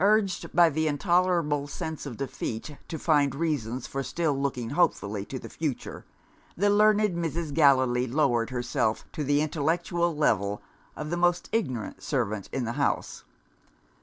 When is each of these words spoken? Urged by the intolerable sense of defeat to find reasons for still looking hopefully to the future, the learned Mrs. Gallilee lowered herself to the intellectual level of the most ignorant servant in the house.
Urged 0.00 0.56
by 0.56 0.70
the 0.70 0.88
intolerable 0.88 1.66
sense 1.66 2.06
of 2.06 2.16
defeat 2.16 2.78
to 2.88 2.98
find 2.98 3.34
reasons 3.34 3.86
for 3.86 4.02
still 4.02 4.32
looking 4.32 4.70
hopefully 4.70 5.26
to 5.26 5.38
the 5.38 5.50
future, 5.50 6.06
the 6.56 6.70
learned 6.70 7.14
Mrs. 7.22 7.52
Gallilee 7.52 8.06
lowered 8.06 8.48
herself 8.48 9.04
to 9.12 9.22
the 9.22 9.42
intellectual 9.42 10.16
level 10.16 10.62
of 10.96 11.10
the 11.10 11.18
most 11.18 11.50
ignorant 11.52 12.02
servant 12.02 12.48
in 12.54 12.64
the 12.64 12.72
house. 12.80 13.24